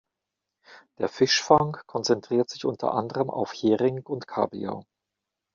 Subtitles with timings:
[0.97, 4.83] Der Fischfang konzentriert sich unter anderem auf Hering und Kabeljau.